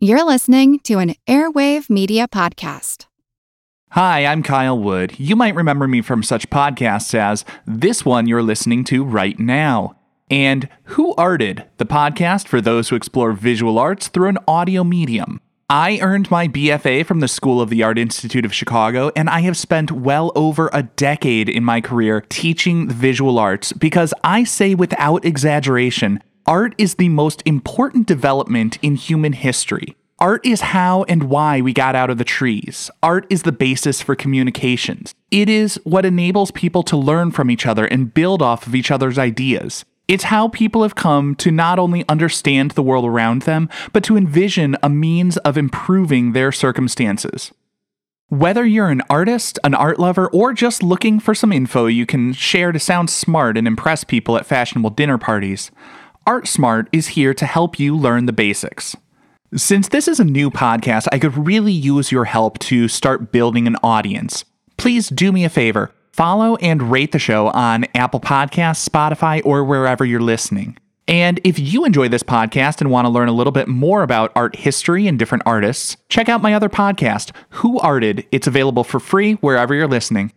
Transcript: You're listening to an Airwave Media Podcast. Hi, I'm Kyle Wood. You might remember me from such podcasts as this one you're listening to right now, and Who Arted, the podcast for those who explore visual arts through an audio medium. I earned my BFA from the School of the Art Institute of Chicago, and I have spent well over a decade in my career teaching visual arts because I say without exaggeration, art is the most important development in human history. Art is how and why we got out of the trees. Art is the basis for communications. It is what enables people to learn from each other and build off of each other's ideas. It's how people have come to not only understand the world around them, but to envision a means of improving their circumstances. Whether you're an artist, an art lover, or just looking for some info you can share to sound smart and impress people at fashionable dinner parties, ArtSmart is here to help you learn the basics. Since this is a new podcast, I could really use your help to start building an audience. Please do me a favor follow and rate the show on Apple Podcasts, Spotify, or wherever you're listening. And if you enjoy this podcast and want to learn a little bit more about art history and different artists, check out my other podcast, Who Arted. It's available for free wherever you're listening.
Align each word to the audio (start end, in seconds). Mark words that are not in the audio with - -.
You're 0.00 0.24
listening 0.24 0.78
to 0.84 1.00
an 1.00 1.16
Airwave 1.26 1.90
Media 1.90 2.28
Podcast. 2.28 3.06
Hi, 3.90 4.26
I'm 4.26 4.44
Kyle 4.44 4.78
Wood. 4.78 5.18
You 5.18 5.34
might 5.34 5.56
remember 5.56 5.88
me 5.88 6.02
from 6.02 6.22
such 6.22 6.48
podcasts 6.50 7.16
as 7.16 7.44
this 7.66 8.04
one 8.04 8.28
you're 8.28 8.40
listening 8.40 8.84
to 8.84 9.04
right 9.04 9.36
now, 9.40 9.96
and 10.30 10.68
Who 10.84 11.16
Arted, 11.16 11.64
the 11.78 11.84
podcast 11.84 12.46
for 12.46 12.60
those 12.60 12.90
who 12.90 12.94
explore 12.94 13.32
visual 13.32 13.76
arts 13.76 14.06
through 14.06 14.28
an 14.28 14.38
audio 14.46 14.84
medium. 14.84 15.40
I 15.68 15.98
earned 16.00 16.30
my 16.30 16.46
BFA 16.46 17.04
from 17.04 17.18
the 17.18 17.26
School 17.26 17.60
of 17.60 17.68
the 17.68 17.82
Art 17.82 17.98
Institute 17.98 18.44
of 18.44 18.54
Chicago, 18.54 19.10
and 19.16 19.28
I 19.28 19.40
have 19.40 19.56
spent 19.56 19.90
well 19.90 20.30
over 20.36 20.70
a 20.72 20.84
decade 20.84 21.48
in 21.48 21.64
my 21.64 21.80
career 21.80 22.20
teaching 22.28 22.88
visual 22.88 23.36
arts 23.36 23.72
because 23.72 24.14
I 24.22 24.44
say 24.44 24.76
without 24.76 25.24
exaggeration, 25.24 26.22
art 26.48 26.74
is 26.78 26.94
the 26.94 27.10
most 27.10 27.42
important 27.44 28.06
development 28.06 28.78
in 28.80 28.96
human 28.96 29.34
history. 29.34 29.94
Art 30.18 30.44
is 30.46 30.62
how 30.62 31.04
and 31.04 31.24
why 31.24 31.60
we 31.60 31.74
got 31.74 31.94
out 31.94 32.08
of 32.08 32.16
the 32.16 32.24
trees. 32.24 32.90
Art 33.02 33.26
is 33.28 33.42
the 33.42 33.52
basis 33.52 34.00
for 34.00 34.16
communications. 34.16 35.14
It 35.30 35.50
is 35.50 35.78
what 35.84 36.06
enables 36.06 36.50
people 36.50 36.82
to 36.84 36.96
learn 36.96 37.32
from 37.32 37.50
each 37.50 37.66
other 37.66 37.84
and 37.84 38.14
build 38.14 38.40
off 38.40 38.66
of 38.66 38.74
each 38.74 38.90
other's 38.90 39.18
ideas. 39.18 39.84
It's 40.08 40.24
how 40.24 40.48
people 40.48 40.82
have 40.82 40.94
come 40.94 41.34
to 41.34 41.50
not 41.50 41.78
only 41.78 42.02
understand 42.08 42.70
the 42.70 42.82
world 42.82 43.04
around 43.04 43.42
them, 43.42 43.68
but 43.92 44.02
to 44.04 44.16
envision 44.16 44.74
a 44.82 44.88
means 44.88 45.36
of 45.38 45.58
improving 45.58 46.32
their 46.32 46.50
circumstances. 46.50 47.52
Whether 48.30 48.64
you're 48.64 48.88
an 48.88 49.02
artist, 49.10 49.58
an 49.64 49.74
art 49.74 49.98
lover, 49.98 50.28
or 50.28 50.54
just 50.54 50.82
looking 50.82 51.20
for 51.20 51.34
some 51.34 51.52
info 51.52 51.86
you 51.86 52.06
can 52.06 52.32
share 52.32 52.72
to 52.72 52.78
sound 52.78 53.10
smart 53.10 53.58
and 53.58 53.66
impress 53.66 54.02
people 54.02 54.36
at 54.38 54.46
fashionable 54.46 54.90
dinner 54.90 55.18
parties, 55.18 55.70
ArtSmart 56.28 56.88
is 56.92 57.06
here 57.06 57.32
to 57.32 57.46
help 57.46 57.80
you 57.80 57.96
learn 57.96 58.26
the 58.26 58.34
basics. 58.34 58.94
Since 59.56 59.88
this 59.88 60.06
is 60.06 60.20
a 60.20 60.26
new 60.26 60.50
podcast, 60.50 61.08
I 61.10 61.18
could 61.18 61.46
really 61.46 61.72
use 61.72 62.12
your 62.12 62.26
help 62.26 62.58
to 62.58 62.86
start 62.86 63.32
building 63.32 63.66
an 63.66 63.76
audience. 63.82 64.44
Please 64.76 65.08
do 65.08 65.32
me 65.32 65.46
a 65.46 65.48
favor 65.48 65.90
follow 66.12 66.56
and 66.56 66.90
rate 66.90 67.12
the 67.12 67.18
show 67.18 67.48
on 67.48 67.86
Apple 67.94 68.20
Podcasts, 68.20 68.86
Spotify, 68.86 69.40
or 69.42 69.64
wherever 69.64 70.04
you're 70.04 70.20
listening. 70.20 70.76
And 71.06 71.40
if 71.44 71.58
you 71.58 71.86
enjoy 71.86 72.08
this 72.08 72.22
podcast 72.22 72.82
and 72.82 72.90
want 72.90 73.06
to 73.06 73.10
learn 73.10 73.28
a 73.28 73.32
little 73.32 73.52
bit 73.52 73.66
more 73.66 74.02
about 74.02 74.30
art 74.36 74.54
history 74.54 75.06
and 75.06 75.18
different 75.18 75.44
artists, 75.46 75.96
check 76.10 76.28
out 76.28 76.42
my 76.42 76.52
other 76.52 76.68
podcast, 76.68 77.30
Who 77.50 77.78
Arted. 77.78 78.26
It's 78.32 78.46
available 78.46 78.84
for 78.84 79.00
free 79.00 79.34
wherever 79.34 79.74
you're 79.74 79.88
listening. 79.88 80.32